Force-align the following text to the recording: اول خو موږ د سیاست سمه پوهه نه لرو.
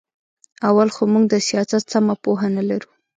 اول 0.69 0.89
خو 0.95 1.03
موږ 1.13 1.25
د 1.29 1.35
سیاست 1.47 1.83
سمه 1.93 2.15
پوهه 2.23 2.47
نه 2.55 2.63
لرو. 2.69 2.91